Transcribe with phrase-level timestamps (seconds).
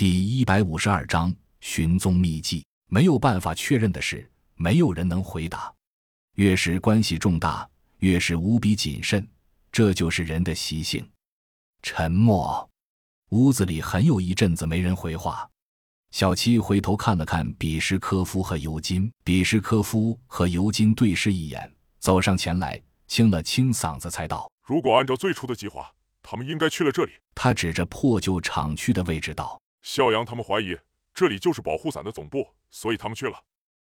[0.00, 1.30] 第一百五十二章
[1.60, 2.64] 寻踪秘籍。
[2.88, 5.70] 没有办法确认的事，没有人能回答。
[6.36, 9.28] 越是关系重大，越是无比谨慎，
[9.70, 11.06] 这就是人的习性。
[11.82, 12.66] 沉默。
[13.32, 15.46] 屋子里很有一阵子没人回话。
[16.12, 25.92] 小七回头看了看比什科夫和尤金，比什科夫和尤金对视一眼，走上前来，清了清嗓子，才道：“如果按照最初的计划，
[26.22, 30.76] 他们应该去了这里。”他指着破旧厂区的位置道：“肖阳他们怀疑
[31.14, 33.44] 这里就是保护伞的总部，所以他们去了。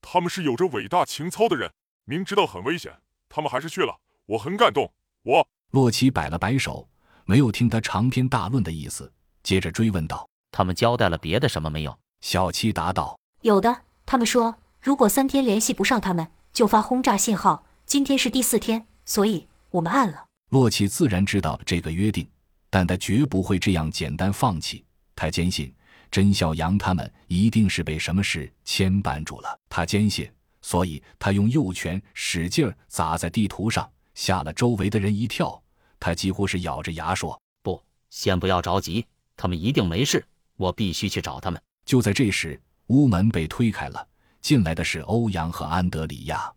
[0.00, 1.72] 他们是有着伟大情操的人，
[2.04, 2.92] 明知道很危险，
[3.28, 3.98] 他们还是去了。
[4.26, 4.92] 我很感动。”
[5.24, 6.88] 我洛奇摆了摆手，
[7.24, 9.12] 没有听他长篇大论的意思，
[9.42, 10.28] 接着追问道。
[10.50, 11.98] 他们交代了别的什么没有？
[12.20, 17.66] 小七答道：“有的，他们说如果三天联系不上他们，就发轰炸信号。
[17.84, 22.26] 今天是第四天，所以我们按了。”洛奇自然知道这个约定，
[22.70, 24.84] 但他绝不会这样简单放弃。
[25.14, 25.74] 他坚信
[26.10, 29.60] 甄孝阳他们一定是被什么事牵绊住了。
[29.68, 30.30] 他坚信，
[30.62, 35.62] 所以他用右拳使劲砸在地图上，吓了周围的人一跳。
[36.00, 39.04] 他几乎是咬着牙说：“不，先不要着急，
[39.36, 40.24] 他们一定没事。”
[40.56, 41.62] 我必须去找他们。
[41.84, 44.06] 就在这时，屋门被推开了，
[44.40, 46.52] 进来的是欧阳和安德里亚。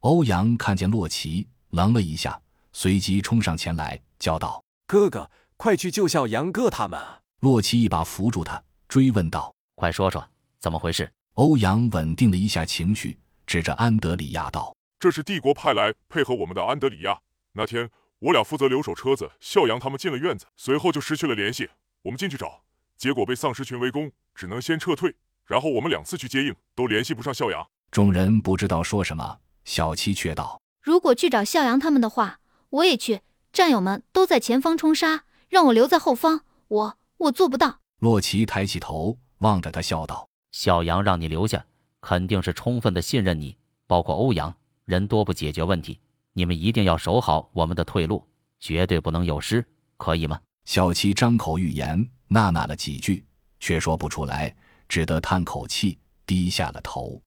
[0.00, 2.40] 欧阳看见洛奇，愣了一下，
[2.72, 7.00] 随即冲上前来，叫道：“哥哥，快去救小杨哥他们！”
[7.40, 10.22] 洛奇一把扶住他，追问道：“快说说，
[10.58, 17.18] 怎么回事？”欧阳稳定了一下情绪，指着安德里亚道：“这是帝国派来配合我们的安德里亚。
[17.54, 21.70] 那天我俩负责留守车子，笑阳他们进了院子，随后就失去了联系。
[22.02, 22.64] 我们进去找。”
[22.98, 25.16] 结果被丧尸群围攻，只能先撤退。
[25.46, 27.66] 然后我们两次去接应，都联系不上笑阳。
[27.90, 29.38] 众人不知道说什么。
[29.64, 33.22] 小七却道：“如果去找笑阳他们的话，我也去。
[33.54, 41.64] 战友们都在前方冲杀，让我留在后方，我我做不到。”洛奇抬起头望着他，笑道：“小杨让你留下，
[42.00, 43.56] 肯定是充分的信任你。
[43.86, 44.52] 包括欧阳，
[44.86, 46.00] 人多不解决问题。
[46.32, 48.26] 你们一定要守好我们的退路，
[48.58, 49.64] 绝对不能有失，
[49.98, 52.10] 可以吗？”小七张口欲言。
[52.26, 53.24] 呐呐了几句，
[53.60, 54.52] 却说不出来，
[54.88, 57.22] 只得叹口气，低下了头。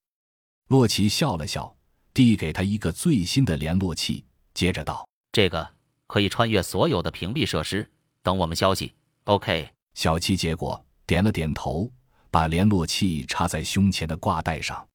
[0.67, 1.73] 洛奇笑了笑，
[2.13, 5.69] 递给他一个最新的联络器，接着道：“这个
[6.07, 7.89] 可以穿越所有的屏蔽设施，
[8.21, 8.93] 等我们消息。
[9.23, 9.74] ”OK。
[9.95, 11.91] 小七结果点了点头，
[12.29, 14.87] 把联络器插在胸前的挂带上。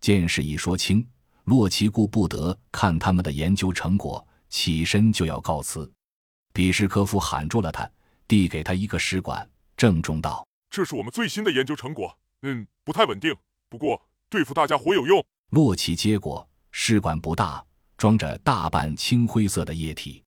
[0.00, 1.04] 见事已说清，
[1.44, 5.90] 洛奇顾不得看他们的研究成果，起身就要告辞。
[6.52, 7.90] 比什科夫喊住了他。
[8.28, 13.32] 递给他一个试管，郑重道：“这是我们最新的研究成果，嗯，不太稳定，
[13.68, 17.64] 不过对付大家伙有用。”洛奇接过试管，不大，
[17.96, 20.24] 装着大半青灰色的液体，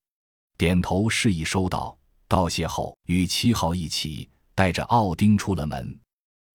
[0.56, 1.94] 点头示意收到。
[2.30, 5.98] 道谢后，与七号一起带着奥丁出了门。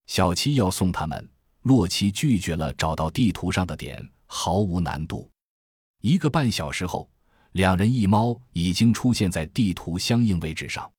[0.08, 1.30] 小七要送他们，
[1.64, 5.30] 洛奇拒绝了找到地图上的点，毫无难度。
[6.02, 7.10] 一个半小时后，
[7.52, 10.90] 两人一猫已经出现在地图相应位置上。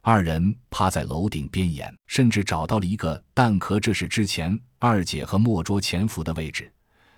[0.00, 6.72] 二人趴在楼顶边沿，甚至找到了一个弹壳，这是之前二姐和莫卓潜伏的位置。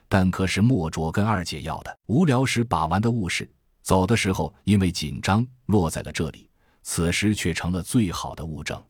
[0.09, 3.49] 弹壳是莫卓跟二姐要的，无聊时把玩的物事，
[3.83, 6.46] 走的时候因为紧张落在了这里，
[6.89, 8.81] 此时却成了最好的物证。